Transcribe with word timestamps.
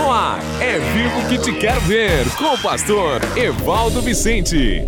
No 0.00 0.10
ar, 0.10 0.40
é 0.62 0.78
vivo 0.78 1.28
que 1.28 1.36
te 1.36 1.52
quero 1.52 1.78
ver, 1.82 2.24
com 2.38 2.54
o 2.54 2.58
pastor 2.58 3.20
Evaldo 3.36 4.00
Vicente. 4.00 4.82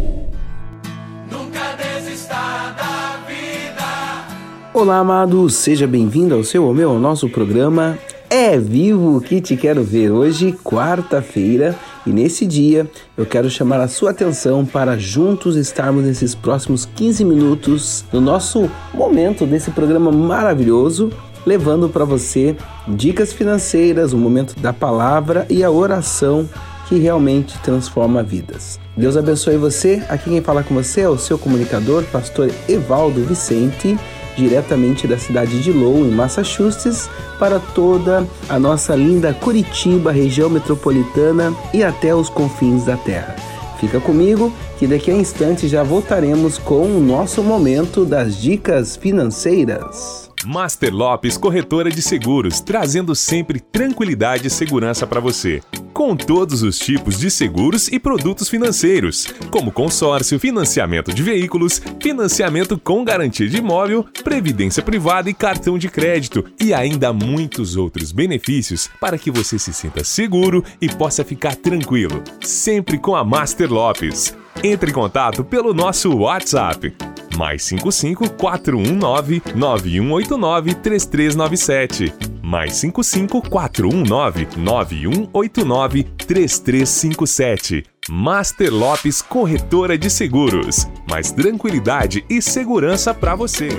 Nunca 1.30 1.76
desista 1.76 2.34
da 2.34 3.18
vida. 3.28 4.24
Olá, 4.72 4.96
amados, 4.96 5.54
seja 5.56 5.86
bem-vindo 5.86 6.34
ao 6.34 6.42
seu 6.42 6.64
ou 6.64 6.72
meu, 6.72 6.92
ao 6.92 6.98
nosso 6.98 7.28
programa 7.28 7.98
É 8.30 8.56
Vivo 8.56 9.20
que 9.20 9.42
te 9.42 9.54
quero 9.54 9.84
ver. 9.84 10.10
Hoje, 10.10 10.52
quarta-feira, 10.64 11.76
e 12.06 12.10
nesse 12.10 12.46
dia 12.46 12.88
eu 13.16 13.24
quero 13.24 13.48
chamar 13.50 13.80
a 13.80 13.88
sua 13.88 14.10
atenção 14.10 14.64
para 14.64 14.98
juntos 14.98 15.56
estarmos 15.56 16.04
nesses 16.04 16.34
próximos 16.34 16.84
15 16.84 17.24
minutos 17.24 18.04
no 18.12 18.20
nosso 18.20 18.70
momento 18.92 19.46
desse 19.46 19.70
programa 19.70 20.10
maravilhoso 20.10 21.10
levando 21.46 21.88
para 21.88 22.04
você 22.04 22.56
dicas 22.86 23.32
financeiras, 23.32 24.12
o 24.12 24.18
momento 24.18 24.58
da 24.60 24.72
palavra 24.72 25.46
e 25.50 25.62
a 25.62 25.70
oração 25.70 26.48
que 26.88 26.98
realmente 26.98 27.58
transforma 27.60 28.22
vidas. 28.22 28.78
Deus 28.96 29.16
abençoe 29.16 29.56
você. 29.56 30.02
Aqui 30.08 30.30
quem 30.30 30.42
fala 30.42 30.62
com 30.62 30.74
você 30.74 31.02
é 31.02 31.08
o 31.08 31.18
seu 31.18 31.38
comunicador, 31.38 32.04
pastor 32.04 32.50
Evaldo 32.68 33.24
Vicente, 33.24 33.98
diretamente 34.36 35.06
da 35.06 35.18
cidade 35.18 35.62
de 35.62 35.72
Lowell, 35.72 36.06
em 36.06 36.10
Massachusetts, 36.10 37.08
para 37.38 37.58
toda 37.58 38.26
a 38.48 38.58
nossa 38.58 38.94
linda 38.94 39.32
Curitiba, 39.34 40.12
região 40.12 40.48
metropolitana 40.48 41.54
e 41.72 41.82
até 41.82 42.14
os 42.14 42.28
confins 42.28 42.84
da 42.84 42.96
terra. 42.96 43.36
Fica 43.78 44.00
comigo 44.00 44.52
que 44.78 44.86
daqui 44.86 45.10
a 45.10 45.14
instantes 45.14 45.70
já 45.70 45.82
voltaremos 45.82 46.56
com 46.56 46.84
o 46.84 47.00
nosso 47.00 47.42
momento 47.42 48.04
das 48.04 48.40
dicas 48.40 48.94
financeiras. 48.94 50.30
Master 50.44 50.94
Lopes 50.94 51.36
Corretora 51.36 51.90
de 51.90 52.02
Seguros, 52.02 52.60
trazendo 52.60 53.14
sempre 53.14 53.60
tranquilidade 53.60 54.46
e 54.46 54.50
segurança 54.50 55.06
para 55.06 55.20
você. 55.20 55.60
Com 55.92 56.16
todos 56.16 56.62
os 56.62 56.78
tipos 56.78 57.18
de 57.18 57.30
seguros 57.30 57.88
e 57.88 57.98
produtos 57.98 58.48
financeiros, 58.48 59.26
como 59.50 59.70
consórcio, 59.70 60.38
financiamento 60.38 61.12
de 61.12 61.22
veículos, 61.22 61.82
financiamento 62.00 62.78
com 62.78 63.04
garantia 63.04 63.48
de 63.48 63.58
imóvel, 63.58 64.04
previdência 64.24 64.82
privada 64.82 65.28
e 65.28 65.34
cartão 65.34 65.76
de 65.76 65.88
crédito, 65.88 66.44
e 66.58 66.72
ainda 66.72 67.12
muitos 67.12 67.76
outros 67.76 68.10
benefícios 68.10 68.88
para 68.98 69.18
que 69.18 69.30
você 69.30 69.58
se 69.58 69.72
sinta 69.72 70.02
seguro 70.02 70.64
e 70.80 70.88
possa 70.88 71.24
ficar 71.24 71.54
tranquilo. 71.56 72.22
Sempre 72.40 72.98
com 72.98 73.14
a 73.14 73.22
Master 73.22 73.70
Lopes. 73.70 74.34
Entre 74.64 74.90
em 74.90 74.94
contato 74.94 75.44
pelo 75.44 75.74
nosso 75.74 76.14
WhatsApp 76.16 76.94
mais 77.36 77.62
55 77.62 78.30
419 78.30 79.42
9189 79.54 80.74
3397. 80.74 82.31
Mais 82.52 82.74
55 82.74 83.48
419 83.48 84.46
9189 84.58 86.04
3357. 86.18 87.82
Master 88.10 88.70
Lopes 88.70 89.22
Corretora 89.22 89.96
de 89.96 90.10
Seguros. 90.10 90.86
Mais 91.08 91.32
tranquilidade 91.32 92.22
e 92.28 92.42
segurança 92.42 93.14
para 93.14 93.34
você. 93.34 93.70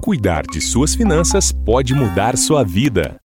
Cuidar 0.00 0.44
de 0.44 0.60
suas 0.60 0.94
finanças 0.94 1.50
pode 1.50 1.92
mudar 1.92 2.38
sua 2.38 2.62
vida. 2.62 3.16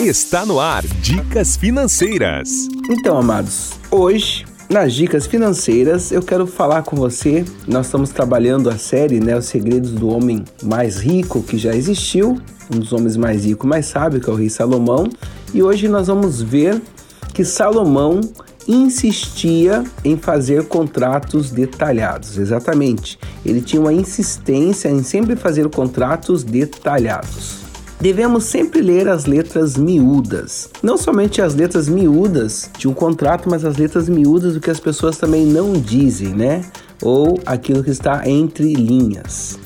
Está 0.00 0.44
no 0.44 0.58
ar 0.58 0.82
Dicas 0.82 1.56
Financeiras. 1.56 2.66
Então, 2.90 3.16
amados, 3.16 3.78
hoje 3.92 4.44
nas 4.70 4.92
dicas 4.92 5.26
financeiras, 5.26 6.12
eu 6.12 6.22
quero 6.22 6.46
falar 6.46 6.84
com 6.84 6.94
você. 6.94 7.44
Nós 7.66 7.86
estamos 7.86 8.10
trabalhando 8.10 8.70
a 8.70 8.78
série, 8.78 9.18
né, 9.18 9.36
Os 9.36 9.46
Segredos 9.46 9.90
do 9.90 10.08
Homem 10.08 10.44
Mais 10.62 10.98
Rico 10.98 11.42
que 11.42 11.58
já 11.58 11.74
existiu, 11.74 12.40
um 12.72 12.78
dos 12.78 12.92
homens 12.92 13.16
mais 13.16 13.44
ricos, 13.44 13.68
mais 13.68 13.86
sábios, 13.86 14.24
que 14.24 14.30
é 14.30 14.32
o 14.32 14.36
rei 14.36 14.48
Salomão. 14.48 15.08
E 15.52 15.60
hoje 15.60 15.88
nós 15.88 16.06
vamos 16.06 16.40
ver 16.40 16.80
que 17.34 17.44
Salomão 17.44 18.20
insistia 18.68 19.82
em 20.04 20.16
fazer 20.16 20.64
contratos 20.68 21.50
detalhados. 21.50 22.38
Exatamente. 22.38 23.18
Ele 23.44 23.60
tinha 23.60 23.82
uma 23.82 23.92
insistência 23.92 24.88
em 24.88 25.02
sempre 25.02 25.34
fazer 25.34 25.68
contratos 25.68 26.44
detalhados 26.44 27.69
devemos 28.00 28.44
sempre 28.44 28.80
ler 28.80 29.08
as 29.08 29.26
letras 29.26 29.76
miúdas. 29.76 30.70
Não 30.82 30.96
somente 30.96 31.42
as 31.42 31.54
letras 31.54 31.88
miúdas 31.88 32.70
de 32.78 32.88
um 32.88 32.94
contrato, 32.94 33.48
mas 33.48 33.64
as 33.64 33.76
letras 33.76 34.08
miúdas 34.08 34.54
do 34.54 34.60
que 34.60 34.70
as 34.70 34.80
pessoas 34.80 35.18
também 35.18 35.44
não 35.44 35.72
dizem, 35.72 36.28
né? 36.28 36.64
Ou 37.02 37.38
aquilo 37.44 37.84
que 37.84 37.90
está 37.90 38.28
entre 38.28 38.72
linhas. 38.72 39.58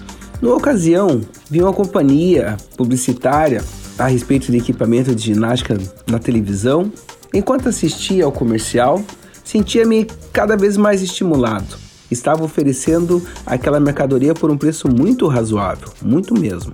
Numa 0.43 0.57
ocasião, 0.57 1.21
vi 1.49 1.63
uma 1.63 1.73
companhia 1.73 2.57
publicitária 2.77 3.63
a 3.97 4.09
respeito 4.09 4.51
de 4.51 4.59
equipamento 4.59 5.15
de 5.15 5.23
ginástica 5.23 5.79
na 6.11 6.19
televisão. 6.19 6.93
Enquanto 7.33 7.69
assistia 7.69 8.25
ao 8.25 8.33
comercial, 8.33 9.03
sentia-me 9.45 10.07
cada 10.33 10.57
vez 10.57 10.77
mais 10.77 11.03
estimulado. 11.03 11.77
Estava 12.11 12.45
oferecendo 12.45 13.25
aquela 13.47 13.81
mercadoria 13.81 14.35
por 14.35 14.51
um 14.51 14.59
preço 14.59 14.89
muito 14.89 15.27
razoável, 15.29 15.89
muito 16.03 16.39
mesmo. 16.39 16.73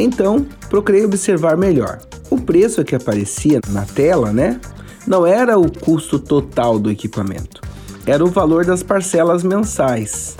Então, 0.00 0.46
procurei 0.68 1.04
observar 1.04 1.56
melhor. 1.56 1.98
O 2.30 2.40
preço 2.40 2.82
que 2.84 2.94
aparecia 2.94 3.60
na 3.68 3.84
tela, 3.84 4.32
né, 4.32 4.60
não 5.06 5.26
era 5.26 5.58
o 5.58 5.70
custo 5.70 6.18
total 6.18 6.78
do 6.78 6.90
equipamento, 6.90 7.60
era 8.06 8.24
o 8.24 8.28
valor 8.28 8.64
das 8.64 8.82
parcelas 8.82 9.42
mensais. 9.42 10.36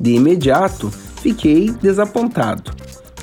De 0.00 0.12
imediato, 0.12 0.90
fiquei 1.20 1.70
desapontado. 1.70 2.72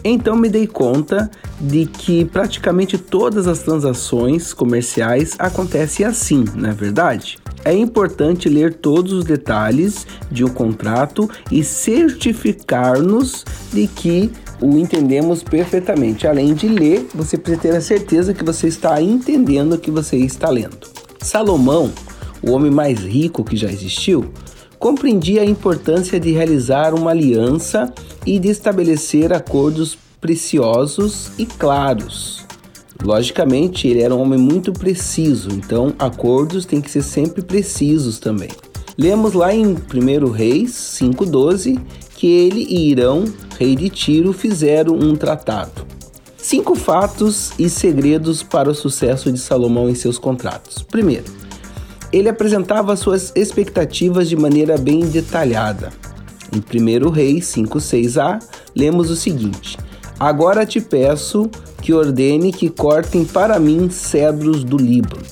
Então 0.03 0.35
me 0.35 0.49
dei 0.49 0.65
conta 0.65 1.29
de 1.59 1.85
que 1.85 2.25
praticamente 2.25 2.97
todas 2.97 3.47
as 3.47 3.59
transações 3.59 4.51
comerciais 4.51 5.35
acontecem 5.37 6.05
assim, 6.05 6.43
não 6.55 6.69
é 6.69 6.73
verdade? 6.73 7.37
É 7.63 7.73
importante 7.73 8.49
ler 8.49 8.73
todos 8.73 9.13
os 9.13 9.23
detalhes 9.23 10.07
de 10.31 10.43
um 10.43 10.49
contrato 10.49 11.29
e 11.51 11.63
certificar-nos 11.63 13.45
de 13.71 13.85
que 13.85 14.31
o 14.61 14.77
entendemos 14.77 15.43
perfeitamente. 15.43 16.27
Além 16.27 16.53
de 16.53 16.67
ler, 16.67 17.07
você 17.13 17.37
precisa 17.37 17.61
ter 17.61 17.75
a 17.75 17.81
certeza 17.81 18.33
que 18.33 18.43
você 18.43 18.67
está 18.67 19.01
entendendo 19.01 19.73
o 19.73 19.77
que 19.79 19.89
você 19.89 20.17
está 20.17 20.49
lendo. 20.49 20.87
Salomão, 21.19 21.91
o 22.41 22.51
homem 22.51 22.71
mais 22.71 22.99
rico 22.99 23.43
que 23.43 23.57
já 23.57 23.69
existiu, 23.69 24.31
compreendia 24.77 25.41
a 25.41 25.45
importância 25.45 26.19
de 26.19 26.31
realizar 26.31 26.93
uma 26.93 27.11
aliança 27.11 27.91
e 28.25 28.39
de 28.39 28.49
estabelecer 28.49 29.33
acordos 29.33 29.97
preciosos 30.19 31.31
e 31.37 31.45
claros. 31.45 32.45
Logicamente, 33.03 33.87
ele 33.87 34.01
era 34.01 34.15
um 34.15 34.21
homem 34.21 34.37
muito 34.37 34.71
preciso, 34.71 35.49
então 35.51 35.93
acordos 35.97 36.65
têm 36.65 36.79
que 36.79 36.91
ser 36.91 37.01
sempre 37.01 37.41
precisos 37.41 38.19
também. 38.19 38.49
Lemos 38.97 39.33
lá 39.33 39.53
em 39.53 39.65
1 39.65 40.29
Reis 40.29 40.71
5,12 41.01 41.79
que 42.21 42.27
ele 42.27 42.67
e 42.69 42.91
Irão, 42.91 43.25
rei 43.57 43.75
de 43.75 43.89
Tiro, 43.89 44.31
fizeram 44.31 44.93
um 44.93 45.15
tratado. 45.15 45.87
Cinco 46.37 46.75
fatos 46.75 47.51
e 47.57 47.67
segredos 47.67 48.43
para 48.43 48.69
o 48.69 48.75
sucesso 48.75 49.31
de 49.31 49.39
Salomão 49.39 49.89
em 49.89 49.95
seus 49.95 50.19
contratos. 50.19 50.83
Primeiro, 50.83 51.25
ele 52.13 52.29
apresentava 52.29 52.95
suas 52.95 53.31
expectativas 53.35 54.29
de 54.29 54.35
maneira 54.35 54.77
bem 54.77 54.99
detalhada. 54.99 55.91
Em 56.53 56.59
1 56.59 57.09
Reis 57.09 57.45
5,6a, 57.55 58.37
lemos 58.75 59.09
o 59.09 59.15
seguinte: 59.15 59.79
Agora 60.19 60.63
te 60.63 60.79
peço 60.79 61.49
que 61.81 61.91
ordene 61.91 62.53
que 62.53 62.69
cortem 62.69 63.25
para 63.25 63.59
mim 63.59 63.89
cedros 63.89 64.63
do 64.63 64.77
Líbano. 64.77 65.23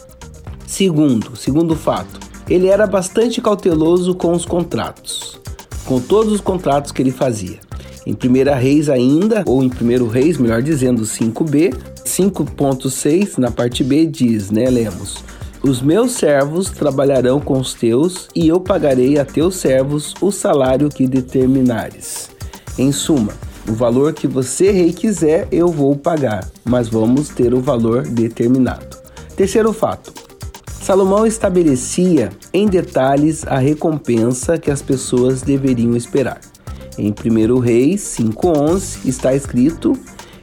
Segundo, 0.66 1.36
segundo 1.36 1.76
fato, 1.76 2.20
ele 2.50 2.66
era 2.66 2.88
bastante 2.88 3.40
cauteloso 3.40 4.16
com 4.16 4.32
os 4.32 4.44
contratos 4.44 5.40
com 5.86 6.00
todos 6.00 6.34
os 6.34 6.42
contratos 6.42 6.92
que 6.92 7.02
ele 7.02 7.12
fazia. 7.12 7.60
Em 8.06 8.14
Primeira 8.14 8.56
Reis 8.56 8.90
ainda, 8.90 9.44
ou 9.46 9.64
em 9.64 9.70
Primeiro 9.70 10.08
Reis, 10.08 10.38
melhor 10.38 10.62
dizendo, 10.62 11.04
5b, 11.04 11.74
5.6 12.06 13.38
na 13.38 13.52
parte 13.52 13.84
B 13.84 14.06
diz, 14.06 14.50
né, 14.50 14.70
lemos: 14.70 15.24
Os 15.62 15.82
meus 15.82 16.14
servos 16.14 16.70
trabalharão 16.70 17.40
com 17.40 17.60
os 17.60 17.74
teus, 17.74 18.28
e 18.36 18.48
eu 18.48 18.60
pagarei 18.60 19.20
a 19.20 19.26
teus 19.26 19.58
servos 19.58 20.14
o 20.22 20.32
salário 20.32 20.90
que 20.90 21.06
determinares. 21.06 22.30
Em 22.78 22.92
suma, 22.92 23.34
o 23.68 23.74
valor 23.74 24.14
que 24.14 24.28
você, 24.28 24.72
rei, 24.72 24.92
quiser, 24.92 25.48
eu 25.52 25.68
vou 25.68 25.96
pagar, 25.96 26.50
mas 26.64 26.88
vamos 26.88 27.30
ter 27.30 27.54
o 27.54 27.62
valor 27.62 28.02
determinado. 28.04 28.98
Terceiro 29.36 29.72
fato: 29.72 30.12
Salomão 30.90 31.24
estabelecia 31.24 32.32
em 32.52 32.68
detalhes 32.68 33.46
a 33.46 33.60
recompensa 33.60 34.58
que 34.58 34.72
as 34.72 34.82
pessoas 34.82 35.44
deveriam 35.44 35.96
esperar. 35.96 36.40
Em 36.98 37.14
1 37.14 37.60
Reis 37.60 38.02
5,11 38.20 39.06
está 39.06 39.36
escrito: 39.36 39.96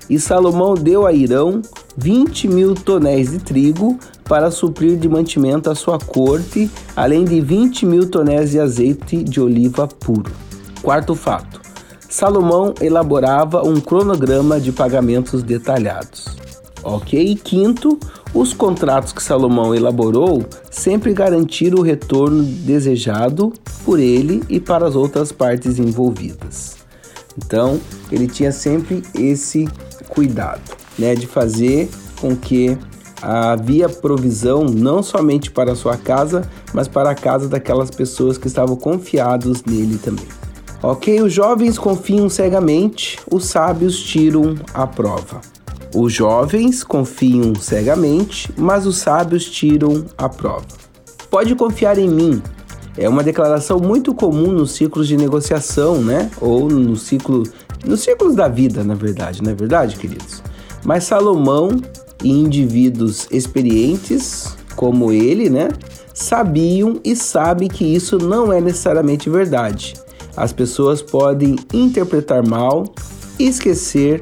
E 0.09 0.21
Salomão 0.21 0.75
deu 0.75 1.05
a 1.05 1.13
Irão 1.13 1.61
20 1.97 2.47
mil 2.47 2.77
tonéis 2.77 3.33
de 3.33 3.39
trigo 3.41 3.99
para 4.29 4.53
suprir 4.53 4.97
de 4.97 5.09
mantimento 5.09 5.69
a 5.69 5.75
sua 5.75 5.99
corte, 5.99 6.71
além 6.95 7.25
de 7.25 7.41
20 7.41 7.85
mil 7.85 8.09
tonéis 8.09 8.53
de 8.53 8.61
azeite 8.61 9.25
de 9.25 9.41
oliva 9.41 9.89
puro. 9.89 10.31
Quarto 10.81 11.17
fato: 11.17 11.61
Salomão 12.09 12.73
elaborava 12.81 13.67
um 13.67 13.81
cronograma 13.81 14.61
de 14.61 14.71
pagamentos 14.71 15.43
detalhados. 15.43 16.37
Ok? 16.85 17.35
Quinto, 17.43 17.99
Os 18.35 18.53
contratos 18.53 19.13
que 19.13 19.23
Salomão 19.23 19.75
elaborou 19.75 20.45
sempre 20.71 21.15
garantiram 21.15 21.79
o 21.79 21.83
retorno 21.83 22.43
desejado 22.43 23.53
por 23.85 23.99
ele 23.99 24.43
e 24.49 24.61
para 24.61 24.87
as 24.87 24.95
outras 24.95 25.33
partes 25.33 25.79
envolvidas. 25.79 26.77
Então, 27.39 27.81
ele 28.11 28.27
tinha 28.27 28.53
sempre 28.53 29.03
esse 29.15 29.69
cuidado, 30.09 30.63
né, 30.99 31.15
de 31.15 31.27
fazer 31.27 31.89
com 32.21 32.35
que 32.35 32.77
havia 33.23 33.89
provisão 33.89 34.65
não 34.65 35.03
somente 35.03 35.51
para 35.51 35.73
a 35.73 35.77
sua 35.77 35.97
casa, 35.97 36.43
mas 36.73 36.89
para 36.89 37.11
a 37.11 37.15
casa 37.15 37.49
daquelas 37.49 37.91
pessoas 37.91 38.39
que 38.39 38.47
estavam 38.47 38.77
confiados 38.77 39.65
nele 39.65 39.99
também. 39.99 40.27
Ok, 40.83 41.23
os 41.23 41.33
jovens 41.33 41.79
confiam 41.79 42.29
cegamente, 42.29 43.19
os 43.31 43.47
sábios 43.47 43.99
tiram 43.99 44.55
a 44.75 44.87
prova. 44.87 45.41
Os 45.99 46.13
jovens 46.13 46.85
confiam 46.85 47.55
cegamente, 47.55 48.53
mas 48.55 48.87
os 48.87 48.99
sábios 48.99 49.47
tiram 49.47 50.05
a 50.19 50.29
prova. 50.29 50.67
Pode 51.31 51.55
confiar 51.55 51.97
em 51.97 52.07
mim. 52.07 52.43
É 52.99 53.09
uma 53.09 53.23
declaração 53.23 53.79
muito 53.79 54.15
comum 54.15 54.53
nos 54.53 54.73
ciclos 54.73 55.09
de 55.09 55.17
negociação, 55.17 56.03
né? 56.03 56.31
Ou 56.39 56.69
no 56.69 56.97
ciclo, 56.97 57.45
nos 57.83 58.01
ciclos 58.01 58.35
da 58.35 58.47
vida, 58.47 58.85
na 58.85 58.95
verdade, 58.95 59.43
não 59.43 59.53
é 59.53 59.55
verdade, 59.55 59.97
queridos? 59.97 60.43
Mas 60.85 61.05
Salomão 61.05 61.71
e 62.23 62.31
indivíduos 62.31 63.27
experientes 63.31 64.55
como 64.75 65.11
ele, 65.11 65.49
né, 65.49 65.69
sabiam 66.13 67.01
e 67.03 67.17
sabem 67.17 67.69
que 67.69 67.87
isso 67.87 68.19
não 68.19 68.53
é 68.53 68.61
necessariamente 68.61 69.31
verdade. 69.31 69.95
As 70.37 70.53
pessoas 70.53 71.01
podem 71.01 71.57
interpretar 71.73 72.47
mal, 72.47 72.85
esquecer 73.39 74.21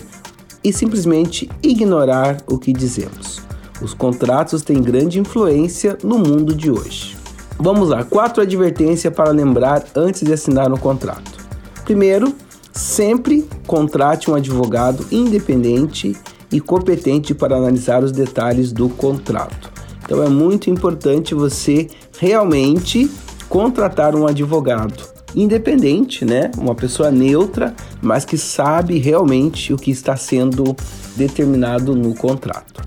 e 0.64 0.72
simplesmente 0.72 1.48
ignorar 1.62 2.38
o 2.46 2.58
que 2.58 2.72
dizemos. 2.72 3.42
Os 3.82 3.92
contratos 3.92 4.62
têm 4.62 4.80
grande 4.80 5.20
influência 5.20 5.98
no 6.02 6.18
mundo 6.18 6.54
de 6.54 6.70
hoje. 6.70 7.16
Vamos 7.58 7.90
lá, 7.90 8.02
quatro 8.02 8.42
advertências 8.42 9.12
para 9.12 9.30
lembrar 9.30 9.84
antes 9.94 10.22
de 10.22 10.32
assinar 10.32 10.72
um 10.72 10.76
contrato. 10.76 11.38
Primeiro, 11.84 12.34
sempre 12.72 13.46
contrate 13.66 14.30
um 14.30 14.34
advogado 14.34 15.06
independente 15.12 16.16
e 16.50 16.60
competente 16.60 17.34
para 17.34 17.56
analisar 17.56 18.02
os 18.02 18.10
detalhes 18.10 18.72
do 18.72 18.88
contrato. 18.88 19.70
Então 20.04 20.22
é 20.22 20.28
muito 20.28 20.70
importante 20.70 21.34
você 21.34 21.88
realmente 22.18 23.10
contratar 23.48 24.14
um 24.14 24.26
advogado 24.26 25.13
independente, 25.34 26.24
né? 26.24 26.50
Uma 26.56 26.74
pessoa 26.74 27.10
neutra, 27.10 27.74
mas 28.00 28.24
que 28.24 28.38
sabe 28.38 28.98
realmente 28.98 29.72
o 29.72 29.76
que 29.76 29.90
está 29.90 30.16
sendo 30.16 30.76
determinado 31.16 31.94
no 31.94 32.14
contrato. 32.14 32.82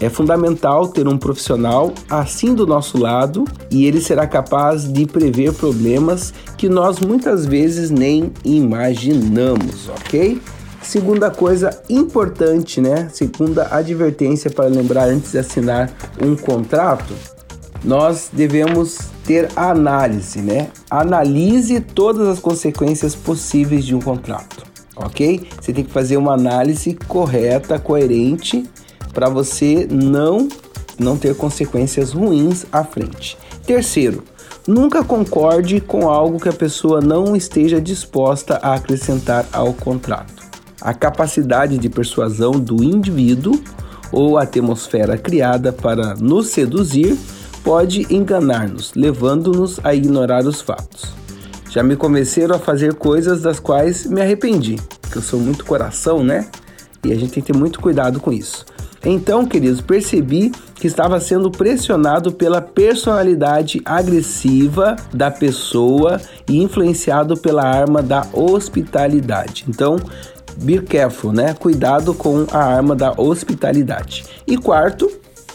É 0.00 0.08
fundamental 0.08 0.88
ter 0.88 1.06
um 1.06 1.16
profissional 1.16 1.92
assim 2.10 2.54
do 2.54 2.66
nosso 2.66 2.98
lado 2.98 3.44
e 3.70 3.86
ele 3.86 4.00
será 4.00 4.26
capaz 4.26 4.92
de 4.92 5.06
prever 5.06 5.52
problemas 5.52 6.34
que 6.58 6.68
nós 6.68 6.98
muitas 6.98 7.46
vezes 7.46 7.88
nem 7.88 8.32
imaginamos, 8.44 9.88
ok? 9.88 10.42
Segunda 10.82 11.30
coisa 11.30 11.70
importante, 11.88 12.80
né? 12.80 13.08
Segunda 13.12 13.68
advertência 13.70 14.50
para 14.50 14.64
lembrar 14.64 15.04
antes 15.04 15.30
de 15.30 15.38
assinar 15.38 15.88
um 16.20 16.34
contrato, 16.34 17.14
nós 17.84 18.30
devemos 18.32 18.98
ter 19.24 19.48
análise, 19.56 20.40
né? 20.40 20.68
Analise 20.90 21.80
todas 21.80 22.28
as 22.28 22.38
consequências 22.38 23.14
possíveis 23.14 23.84
de 23.84 23.94
um 23.94 24.00
contrato, 24.00 24.64
ok? 24.96 25.48
Você 25.60 25.72
tem 25.72 25.84
que 25.84 25.90
fazer 25.90 26.16
uma 26.16 26.34
análise 26.34 26.96
correta, 27.08 27.78
coerente, 27.78 28.64
para 29.12 29.28
você 29.28 29.86
não 29.90 30.48
não 30.98 31.16
ter 31.16 31.34
consequências 31.34 32.12
ruins 32.12 32.66
à 32.70 32.84
frente. 32.84 33.36
Terceiro, 33.66 34.22
nunca 34.68 35.02
concorde 35.02 35.80
com 35.80 36.08
algo 36.08 36.38
que 36.38 36.48
a 36.48 36.52
pessoa 36.52 37.00
não 37.00 37.34
esteja 37.34 37.80
disposta 37.80 38.60
a 38.62 38.74
acrescentar 38.74 39.46
ao 39.52 39.72
contrato. 39.72 40.42
A 40.80 40.92
capacidade 40.92 41.78
de 41.78 41.88
persuasão 41.88 42.52
do 42.52 42.84
indivíduo 42.84 43.60
ou 44.12 44.36
a 44.36 44.42
atmosfera 44.42 45.16
criada 45.16 45.72
para 45.72 46.14
nos 46.14 46.48
seduzir 46.48 47.16
pode 47.62 48.06
enganar-nos, 48.14 48.92
levando-nos 48.94 49.80
a 49.84 49.94
ignorar 49.94 50.44
os 50.44 50.60
fatos. 50.60 51.12
Já 51.70 51.82
me 51.82 51.96
convenceram 51.96 52.56
a 52.56 52.58
fazer 52.58 52.94
coisas 52.94 53.42
das 53.42 53.58
quais 53.58 54.04
me 54.06 54.20
arrependi, 54.20 54.76
que 55.10 55.16
eu 55.16 55.22
sou 55.22 55.40
muito 55.40 55.64
coração, 55.64 56.22
né? 56.22 56.48
E 57.04 57.10
a 57.12 57.14
gente 57.14 57.32
tem 57.32 57.42
que 57.42 57.52
ter 57.52 57.58
muito 57.58 57.80
cuidado 57.80 58.20
com 58.20 58.32
isso. 58.32 58.66
Então, 59.04 59.44
queridos, 59.44 59.80
percebi 59.80 60.52
que 60.76 60.86
estava 60.86 61.18
sendo 61.18 61.50
pressionado 61.50 62.32
pela 62.32 62.60
personalidade 62.60 63.80
agressiva 63.84 64.96
da 65.12 65.30
pessoa 65.30 66.20
e 66.48 66.62
influenciado 66.62 67.36
pela 67.36 67.64
arma 67.64 68.02
da 68.02 68.26
hospitalidade. 68.32 69.64
Então, 69.68 69.96
be 70.58 70.80
careful, 70.80 71.32
né? 71.32 71.54
Cuidado 71.54 72.14
com 72.14 72.46
a 72.52 72.58
arma 72.58 72.94
da 72.94 73.12
hospitalidade. 73.16 74.24
E 74.46 74.56
quarto, 74.56 75.10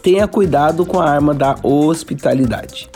tenha 0.07 0.25
cuidado 0.25 0.85
com 0.85 1.01
a 1.01 1.09
arma 1.09 1.33
da 1.33 1.57
hospitalidade. 1.61 2.89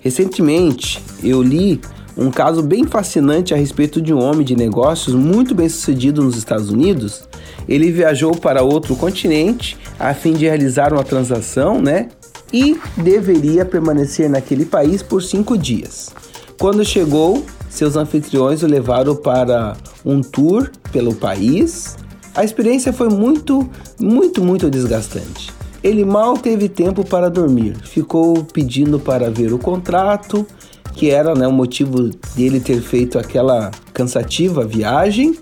Recentemente, 0.00 1.02
eu 1.20 1.42
li 1.42 1.80
um 2.16 2.30
caso 2.30 2.62
bem 2.62 2.84
fascinante 2.84 3.52
a 3.52 3.56
respeito 3.56 4.00
de 4.00 4.14
um 4.14 4.22
homem 4.22 4.46
de 4.46 4.54
negócios 4.54 5.12
muito 5.12 5.56
bem 5.56 5.68
sucedido 5.68 6.22
nos 6.22 6.36
Estados 6.36 6.70
Unidos. 6.70 7.28
Ele 7.68 7.90
viajou 7.90 8.30
para 8.30 8.62
outro 8.62 8.94
continente 8.94 9.76
a 9.98 10.14
fim 10.14 10.34
de 10.34 10.44
realizar 10.44 10.92
uma 10.92 11.02
transação, 11.02 11.82
né? 11.82 12.10
E 12.52 12.78
deveria 12.96 13.64
permanecer 13.64 14.30
naquele 14.30 14.64
país 14.64 15.02
por 15.02 15.24
cinco 15.24 15.58
dias. 15.58 16.14
Quando 16.60 16.84
chegou, 16.84 17.44
seus 17.68 17.96
anfitriões 17.96 18.62
o 18.62 18.68
levaram 18.68 19.16
para 19.16 19.76
um 20.04 20.20
tour 20.20 20.70
pelo 20.92 21.12
país. 21.12 21.96
A 22.36 22.44
experiência 22.44 22.92
foi 22.92 23.08
muito, 23.08 23.68
muito, 23.98 24.44
muito 24.44 24.70
desgastante. 24.70 25.55
Ele 25.82 26.04
mal 26.04 26.36
teve 26.36 26.68
tempo 26.68 27.04
para 27.04 27.30
dormir, 27.30 27.76
ficou 27.84 28.44
pedindo 28.44 28.98
para 28.98 29.30
ver 29.30 29.52
o 29.52 29.58
contrato, 29.58 30.46
que 30.94 31.10
era 31.10 31.34
né, 31.34 31.46
o 31.46 31.52
motivo 31.52 32.10
dele 32.34 32.58
ter 32.58 32.80
feito 32.80 33.18
aquela 33.18 33.70
cansativa 33.92 34.64
viagem. 34.64 35.38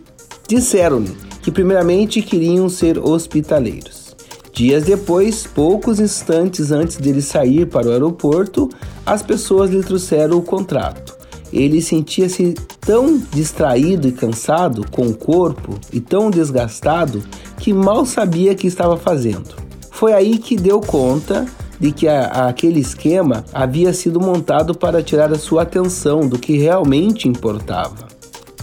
Disseram-lhe 0.48 1.16
que, 1.42 1.50
primeiramente, 1.50 2.20
queriam 2.20 2.68
ser 2.68 2.98
hospitaleiros. 2.98 4.14
Dias 4.52 4.84
depois, 4.84 5.46
poucos 5.46 5.98
instantes 5.98 6.70
antes 6.70 6.96
dele 6.96 7.20
sair 7.20 7.66
para 7.66 7.88
o 7.88 7.90
aeroporto, 7.90 8.68
as 9.04 9.22
pessoas 9.22 9.70
lhe 9.70 9.82
trouxeram 9.82 10.38
o 10.38 10.42
contrato. 10.42 11.16
Ele 11.52 11.80
sentia-se 11.80 12.54
tão 12.80 13.20
distraído 13.32 14.08
e 14.08 14.12
cansado 14.12 14.84
com 14.90 15.06
o 15.06 15.14
corpo 15.14 15.78
e 15.92 16.00
tão 16.00 16.30
desgastado 16.30 17.22
que 17.58 17.72
mal 17.72 18.04
sabia 18.04 18.52
o 18.52 18.56
que 18.56 18.66
estava 18.66 18.96
fazendo. 18.96 19.63
Foi 19.94 20.12
aí 20.12 20.38
que 20.38 20.56
deu 20.56 20.80
conta 20.80 21.46
de 21.78 21.92
que 21.92 22.08
a, 22.08 22.48
aquele 22.48 22.80
esquema 22.80 23.44
havia 23.54 23.92
sido 23.92 24.20
montado 24.20 24.74
para 24.74 25.00
tirar 25.04 25.32
a 25.32 25.38
sua 25.38 25.62
atenção 25.62 26.28
do 26.28 26.36
que 26.36 26.58
realmente 26.58 27.28
importava. 27.28 28.08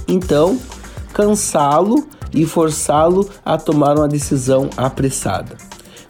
Então, 0.10 0.60
cansá-lo 1.14 2.06
e 2.34 2.46
forçá-lo 2.46 3.30
a 3.46 3.58
tomar 3.58 3.98
uma 3.98 4.10
decisão 4.10 4.70
apressada. 4.76 5.56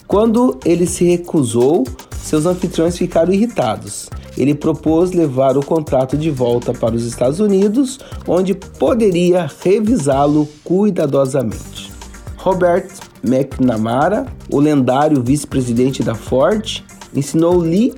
Quando 0.07 0.59
ele 0.65 0.87
se 0.87 1.05
recusou, 1.05 1.83
seus 2.17 2.47
anfitriões 2.47 2.97
ficaram 2.97 3.31
irritados. 3.31 4.09
Ele 4.35 4.55
propôs 4.55 5.11
levar 5.11 5.55
o 5.55 5.63
contrato 5.63 6.17
de 6.17 6.31
volta 6.31 6.73
para 6.73 6.95
os 6.95 7.05
Estados 7.05 7.39
Unidos, 7.39 7.99
onde 8.27 8.55
poderia 8.55 9.47
revisá-lo 9.63 10.49
cuidadosamente. 10.63 11.91
Robert 12.37 12.89
McNamara, 13.23 14.25
o 14.49 14.59
lendário 14.59 15.21
vice-presidente 15.21 16.03
da 16.03 16.15
Ford, 16.15 16.83
ensinou 17.13 17.57
Lee 17.57 17.93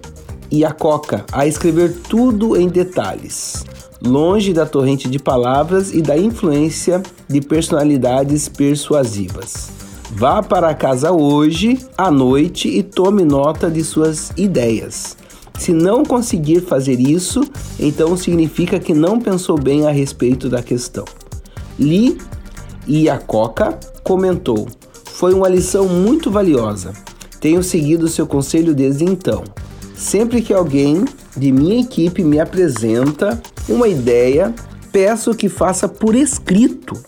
e 0.51 0.63
a 0.63 0.71
Coca 0.71 1.25
a 1.31 1.47
escrever 1.47 1.93
tudo 2.09 2.55
em 2.55 2.67
detalhes, 2.67 3.65
longe 4.01 4.53
da 4.53 4.65
torrente 4.65 5.09
de 5.09 5.17
palavras 5.19 5.93
e 5.93 6.01
da 6.01 6.17
influência 6.17 7.01
de 7.27 7.41
personalidades 7.41 8.47
persuasivas. 8.47 9.71
Vá 10.11 10.43
para 10.43 10.75
casa 10.75 11.11
hoje, 11.11 11.79
à 11.97 12.11
noite, 12.11 12.67
e 12.67 12.83
tome 12.83 13.25
nota 13.25 13.71
de 13.71 13.83
suas 13.83 14.31
ideias. 14.37 15.17
Se 15.57 15.71
não 15.71 16.03
conseguir 16.03 16.61
fazer 16.61 16.99
isso, 16.99 17.41
então 17.79 18.15
significa 18.15 18.79
que 18.79 18.93
não 18.93 19.19
pensou 19.19 19.57
bem 19.57 19.87
a 19.87 19.91
respeito 19.91 20.49
da 20.49 20.61
questão. 20.61 21.05
Lee 21.79 22.17
Iacocca 22.87 23.79
comentou: 24.03 24.67
Foi 25.13 25.31
uma 25.31 25.47
lição 25.47 25.87
muito 25.87 26.31
valiosa. 26.31 26.91
Tenho 27.39 27.61
seguido 27.61 28.07
seu 28.07 28.25
conselho 28.25 28.73
desde 28.73 29.03
então. 29.03 29.43
Sempre 29.95 30.41
que 30.41 30.51
alguém 30.51 31.05
de 31.37 31.51
minha 31.51 31.79
equipe 31.79 32.23
me 32.23 32.39
apresenta 32.39 33.39
uma 33.69 33.87
ideia, 33.87 34.53
peço 34.91 35.35
que 35.35 35.47
faça 35.47 35.87
por 35.87 36.15
escrito 36.15 36.99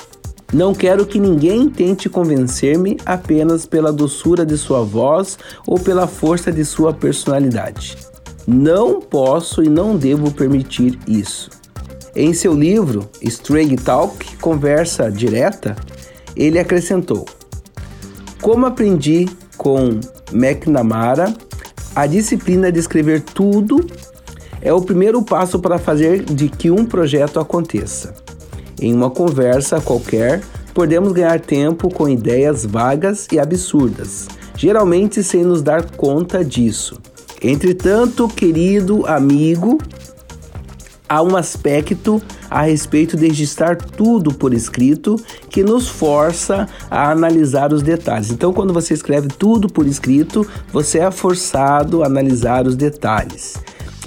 Não 0.53 0.73
quero 0.73 1.05
que 1.07 1.19
ninguém 1.19 1.67
tente 1.67 2.07
convencer-me 2.07 2.95
apenas 3.05 3.65
pela 3.65 3.91
doçura 3.91 4.45
de 4.45 4.55
sua 4.55 4.83
voz 4.83 5.37
ou 5.65 5.79
pela 5.79 6.05
força 6.05 6.51
de 6.51 6.63
sua 6.63 6.93
personalidade. 6.93 7.97
Não 8.47 9.01
posso 9.01 9.63
e 9.63 9.67
não 9.67 9.97
devo 9.97 10.31
permitir 10.31 10.99
isso. 11.07 11.49
Em 12.15 12.33
seu 12.33 12.53
livro 12.53 13.09
Straight 13.23 13.75
Talk 13.77 14.37
Conversa 14.37 15.11
Direta, 15.11 15.75
ele 16.35 16.59
acrescentou: 16.59 17.25
Como 18.45 18.67
aprendi 18.67 19.27
com 19.57 19.99
McNamara, 20.31 21.33
a 21.95 22.05
disciplina 22.05 22.71
de 22.71 22.79
escrever 22.79 23.21
tudo 23.21 23.83
é 24.61 24.71
o 24.71 24.83
primeiro 24.83 25.23
passo 25.23 25.57
para 25.57 25.79
fazer 25.79 26.23
de 26.23 26.47
que 26.47 26.69
um 26.69 26.85
projeto 26.85 27.39
aconteça. 27.39 28.13
Em 28.79 28.93
uma 28.93 29.09
conversa 29.09 29.81
qualquer, 29.81 30.43
podemos 30.75 31.11
ganhar 31.11 31.39
tempo 31.39 31.89
com 31.89 32.07
ideias 32.07 32.63
vagas 32.63 33.27
e 33.31 33.39
absurdas, 33.39 34.27
geralmente 34.55 35.23
sem 35.23 35.43
nos 35.43 35.63
dar 35.63 35.83
conta 35.95 36.45
disso. 36.45 37.01
Entretanto, 37.41 38.27
querido 38.27 39.07
amigo, 39.07 39.79
há 41.07 41.21
um 41.21 41.35
aspecto 41.35 42.21
a 42.49 42.61
respeito 42.63 43.15
de 43.15 43.27
registrar 43.27 43.75
tudo 43.75 44.33
por 44.33 44.53
escrito 44.53 45.15
que 45.49 45.63
nos 45.63 45.87
força 45.87 46.67
a 46.89 47.11
analisar 47.11 47.73
os 47.73 47.81
detalhes. 47.81 48.31
Então, 48.31 48.53
quando 48.53 48.73
você 48.73 48.93
escreve 48.93 49.27
tudo 49.27 49.67
por 49.67 49.85
escrito, 49.87 50.45
você 50.71 50.99
é 50.99 51.11
forçado 51.11 52.03
a 52.03 52.07
analisar 52.07 52.67
os 52.67 52.75
detalhes. 52.75 53.55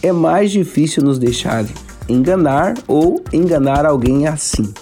É 0.03 0.13
mais 0.13 0.51
difícil 0.51 1.03
nos 1.03 1.19
deixar 1.19 1.65
enganar 2.09 2.75
ou 2.87 3.23
enganar 3.33 3.85
alguém 3.85 4.27
assim. 4.27 4.73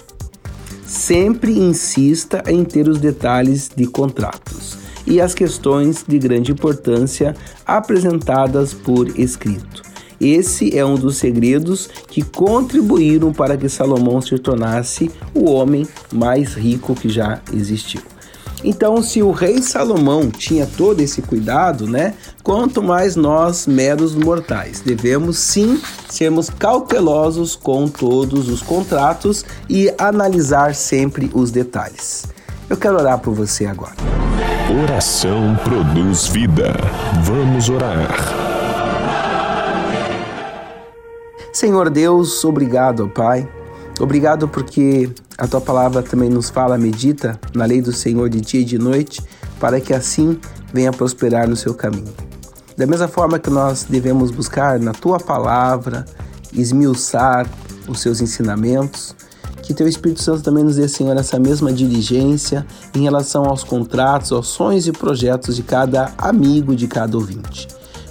Sempre 0.85 1.51
insista 1.51 2.43
em 2.47 2.63
ter 2.63 2.87
os 2.87 2.99
detalhes 2.99 3.69
de 3.75 3.85
contratos 3.87 4.77
e 5.05 5.19
as 5.21 5.33
questões 5.33 6.03
de 6.07 6.17
grande 6.19 6.51
importância 6.51 7.35
apresentadas 7.65 8.73
por 8.73 9.19
escrito. 9.19 9.86
Esse 10.19 10.77
é 10.77 10.85
um 10.85 10.95
dos 10.95 11.17
segredos 11.17 11.89
que 12.07 12.21
contribuíram 12.21 13.31
para 13.31 13.55
que 13.57 13.69
Salomão 13.69 14.21
se 14.21 14.37
tornasse 14.39 15.11
o 15.33 15.49
homem 15.49 15.87
mais 16.11 16.53
rico 16.53 16.95
que 16.95 17.09
já 17.09 17.39
existiu. 17.53 18.01
Então, 18.63 19.03
se 19.03 19.21
o 19.21 19.31
rei 19.31 19.61
Salomão 19.61 20.31
tinha 20.31 20.65
todo 20.65 20.99
esse 20.99 21.21
cuidado, 21.21 21.87
né? 21.87 22.15
Quanto 22.41 22.81
mais 22.81 23.15
nós, 23.15 23.67
meros 23.67 24.15
mortais, 24.15 24.81
devemos 24.81 25.37
sim 25.37 25.79
sermos 26.09 26.49
cautelosos 26.49 27.55
com 27.55 27.87
todos 27.87 28.49
os 28.49 28.61
contratos 28.61 29.45
e 29.69 29.93
analisar 29.97 30.73
sempre 30.73 31.29
os 31.33 31.51
detalhes. 31.51 32.25
Eu 32.69 32.77
quero 32.77 32.97
orar 32.97 33.19
por 33.19 33.33
você 33.33 33.65
agora. 33.65 33.95
Oração 34.83 35.57
produz 35.63 36.27
vida. 36.27 36.73
Vamos 37.23 37.69
orar. 37.69 38.46
Senhor 41.57 41.89
Deus, 41.89 42.45
obrigado, 42.45 43.09
Pai. 43.09 43.49
Obrigado 43.99 44.47
porque 44.47 45.09
a 45.39 45.47
tua 45.47 45.59
palavra 45.59 46.03
também 46.03 46.29
nos 46.29 46.51
fala, 46.51 46.77
medita 46.77 47.39
na 47.51 47.65
lei 47.65 47.81
do 47.81 47.91
Senhor 47.91 48.29
de 48.29 48.39
dia 48.39 48.61
e 48.61 48.63
de 48.63 48.77
noite, 48.77 49.23
para 49.59 49.81
que 49.81 49.91
assim 49.91 50.39
venha 50.71 50.93
prosperar 50.93 51.49
no 51.49 51.55
seu 51.55 51.73
caminho. 51.73 52.13
Da 52.77 52.85
mesma 52.85 53.07
forma 53.07 53.39
que 53.39 53.49
nós 53.49 53.87
devemos 53.89 54.29
buscar 54.29 54.79
na 54.79 54.93
tua 54.93 55.19
palavra, 55.19 56.05
esmiuçar 56.53 57.49
os 57.87 58.01
seus 58.01 58.21
ensinamentos, 58.21 59.15
que 59.63 59.73
teu 59.73 59.87
Espírito 59.87 60.21
Santo 60.21 60.43
também 60.43 60.63
nos 60.63 60.75
dê, 60.75 60.87
Senhor, 60.87 61.17
essa 61.17 61.39
mesma 61.39 61.73
diligência 61.73 62.67
em 62.93 63.01
relação 63.01 63.45
aos 63.45 63.63
contratos, 63.63 64.31
aos 64.31 64.45
sonhos 64.45 64.85
e 64.85 64.91
projetos 64.91 65.55
de 65.55 65.63
cada 65.63 66.13
amigo, 66.19 66.75
de 66.75 66.87
cada 66.87 67.17
ouvinte. 67.17 67.67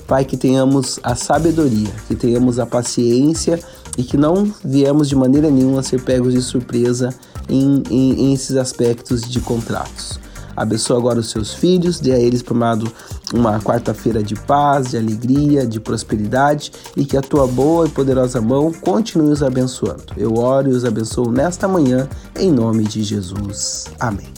Pai, 0.06 0.24
que 0.24 0.36
tenhamos 0.36 1.00
a 1.02 1.14
sabedoria, 1.14 1.90
que 2.06 2.14
tenhamos 2.14 2.58
a 2.58 2.66
paciência 2.66 3.58
e 3.98 4.02
que 4.02 4.16
não 4.16 4.52
viemos 4.64 5.08
de 5.08 5.16
maneira 5.16 5.50
nenhuma 5.50 5.82
ser 5.82 6.00
pegos 6.02 6.32
de 6.32 6.42
surpresa 6.42 7.10
em, 7.48 7.82
em, 7.90 8.26
em 8.26 8.34
esses 8.34 8.56
aspectos 8.56 9.22
de 9.22 9.40
contratos. 9.40 10.20
Abençoa 10.56 10.96
agora 10.96 11.20
os 11.20 11.30
seus 11.30 11.52
filhos, 11.52 12.00
dê 12.00 12.12
a 12.12 12.18
eles, 12.18 12.42
amado, 12.48 12.90
uma 13.34 13.60
quarta-feira 13.60 14.22
de 14.22 14.34
paz, 14.34 14.90
de 14.90 14.96
alegria, 14.96 15.66
de 15.66 15.78
prosperidade 15.78 16.72
e 16.96 17.04
que 17.04 17.16
a 17.16 17.20
tua 17.20 17.46
boa 17.46 17.86
e 17.86 17.90
poderosa 17.90 18.40
mão 18.40 18.72
continue 18.72 19.32
os 19.32 19.42
abençoando. 19.42 20.04
Eu 20.16 20.38
oro 20.38 20.70
e 20.70 20.72
os 20.72 20.84
abençoo 20.84 21.30
nesta 21.30 21.68
manhã, 21.68 22.08
em 22.38 22.50
nome 22.50 22.84
de 22.84 23.02
Jesus. 23.02 23.84
Amém. 24.00 24.32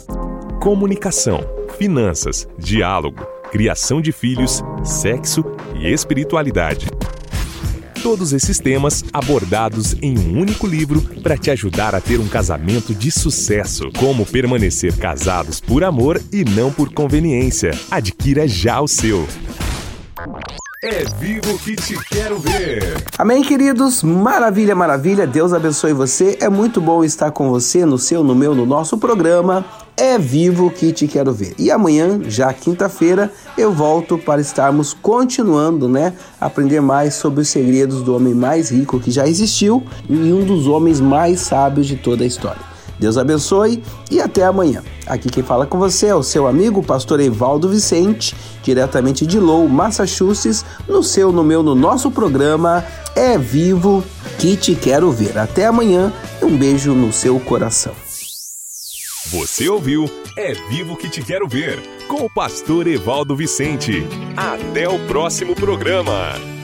Comunicação, 0.61 1.41
finanças, 1.79 2.49
diálogo 2.59 3.38
criação 3.49 4.01
de 4.01 4.13
filhos, 4.13 4.63
sexo 4.85 5.45
e 5.75 5.93
espiritualidade. 5.93 6.87
Todos 8.03 8.33
esses 8.33 8.59
temas 8.59 9.05
abordados 9.13 9.97
em 10.01 10.17
um 10.17 10.41
único 10.41 10.67
livro 10.67 11.03
para 11.23 11.37
te 11.37 11.51
ajudar 11.51 11.95
a 11.95 12.01
ter 12.01 12.21
um 12.21 12.29
casamento 12.29 12.95
de 12.95 13.11
sucesso. 13.11 13.91
Como 13.99 14.25
permanecer 14.25 14.97
casados 14.97 15.61
por 15.61 15.83
amor 15.83 16.21
e 16.33 16.45
não 16.45 16.73
por 16.73 16.93
conveniência. 16.93 17.73
Adquira 17.91 18.47
já 18.47 18.81
o 18.81 18.87
seu. 18.87 19.27
É 20.85 21.05
vivo 21.19 21.59
que 21.59 21.75
te 21.75 21.99
quero 22.09 22.39
ver. 22.39 23.03
Amém, 23.19 23.43
queridos? 23.43 24.05
Maravilha, 24.05 24.77
maravilha. 24.77 25.27
Deus 25.27 25.53
abençoe 25.53 25.93
você. 25.93 26.39
É 26.41 26.49
muito 26.49 26.81
bom 26.81 27.03
estar 27.03 27.33
com 27.33 27.51
você 27.51 27.85
no 27.85 27.99
seu, 27.99 28.23
no 28.23 28.35
meu, 28.35 28.55
no 28.55 28.65
nosso 28.65 28.97
programa. 28.97 29.65
É 30.01 30.17
vivo 30.17 30.71
que 30.71 30.93
te 30.93 31.09
quero 31.09 31.33
ver. 31.33 31.55
E 31.59 31.73
amanhã, 31.73 32.21
já 32.29 32.53
quinta-feira, 32.53 33.33
eu 33.57 33.73
volto 33.73 34.17
para 34.17 34.41
estarmos 34.41 34.95
continuando, 34.95 35.89
né, 35.89 36.13
aprender 36.41 36.81
mais 36.81 37.15
sobre 37.15 37.41
os 37.41 37.49
segredos 37.49 38.03
do 38.03 38.15
homem 38.15 38.33
mais 38.33 38.71
rico 38.71 39.01
que 39.01 39.11
já 39.11 39.27
existiu 39.27 39.83
e 40.09 40.15
um 40.33 40.45
dos 40.45 40.69
homens 40.69 41.01
mais 41.01 41.41
sábios 41.41 41.89
de 41.89 41.97
toda 41.97 42.23
a 42.23 42.27
história. 42.29 42.63
Deus 42.97 43.19
abençoe 43.19 43.83
e 44.09 44.21
até 44.21 44.45
amanhã. 44.45 44.85
Aqui 45.05 45.29
quem 45.29 45.43
fala 45.43 45.67
com 45.67 45.79
você 45.79 46.07
é 46.07 46.15
o 46.15 46.23
seu 46.23 46.47
amigo, 46.47 46.81
pastor 46.81 47.19
Evaldo 47.19 47.69
Vicente, 47.69 48.37
diretamente 48.63 49.27
de 49.27 49.41
Lowell, 49.41 49.69
Massachusetts, 49.69 50.65
no 50.89 51.03
seu, 51.03 51.33
no 51.33 51.43
meu, 51.43 51.61
no 51.61 51.75
nosso 51.75 52.09
programa 52.09 52.85
É 53.17 53.37
Vivo 53.37 54.05
que 54.39 54.57
te 54.57 54.77
quero 54.77 55.11
ver. 55.11 55.37
Até 55.37 55.67
amanhã 55.67 56.13
e 56.41 56.45
um 56.45 56.57
beijo 56.57 56.93
no 56.93 57.13
seu 57.13 57.41
coração. 57.41 58.08
Você 59.31 59.69
ouviu 59.69 60.07
É 60.37 60.55
Vivo 60.71 60.97
que 60.97 61.07
te 61.07 61.23
quero 61.23 61.47
ver 61.47 61.79
com 62.09 62.25
o 62.25 62.31
pastor 62.31 62.87
Evaldo 62.87 63.37
Vicente. 63.37 64.03
Até 64.35 64.89
o 64.89 65.07
próximo 65.07 65.55
programa. 65.55 66.58